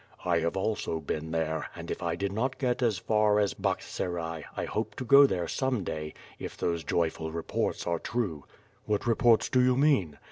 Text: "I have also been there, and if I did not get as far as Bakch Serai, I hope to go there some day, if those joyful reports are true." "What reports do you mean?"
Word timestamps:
"I 0.25 0.39
have 0.39 0.57
also 0.57 0.99
been 0.99 1.29
there, 1.29 1.67
and 1.75 1.91
if 1.91 2.01
I 2.01 2.15
did 2.15 2.31
not 2.33 2.57
get 2.57 2.81
as 2.81 2.97
far 2.97 3.39
as 3.39 3.53
Bakch 3.53 3.83
Serai, 3.83 4.43
I 4.57 4.65
hope 4.65 4.95
to 4.95 5.05
go 5.05 5.27
there 5.27 5.47
some 5.47 5.83
day, 5.83 6.15
if 6.39 6.57
those 6.57 6.83
joyful 6.83 7.31
reports 7.31 7.85
are 7.85 7.99
true." 7.99 8.45
"What 8.85 9.05
reports 9.05 9.47
do 9.47 9.61
you 9.63 9.75
mean?" 9.77 10.17